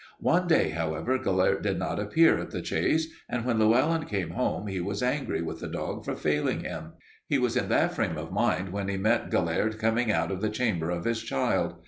"One 0.19 0.47
day, 0.47 0.69
however, 0.71 1.19
Gelert 1.19 1.61
did 1.61 1.77
not 1.77 1.99
appear 1.99 2.39
at 2.39 2.49
the 2.49 2.63
chase 2.63 3.05
and 3.29 3.45
when 3.45 3.59
Llewelyn 3.59 4.05
came 4.05 4.31
home 4.31 4.65
he 4.65 4.79
was 4.79 5.03
angry 5.03 5.43
with 5.43 5.59
the 5.59 5.67
dog 5.67 6.05
for 6.05 6.15
failing 6.15 6.61
him. 6.61 6.93
He 7.27 7.37
was 7.37 7.55
in 7.55 7.69
that 7.69 7.93
frame 7.93 8.17
of 8.17 8.31
mind 8.31 8.69
when 8.69 8.87
he 8.87 8.97
met 8.97 9.29
Gelert 9.29 9.77
coming 9.77 10.11
out 10.11 10.31
of 10.31 10.41
the 10.41 10.49
chamber 10.49 10.89
of 10.89 11.05
his 11.05 11.21
child. 11.21 11.75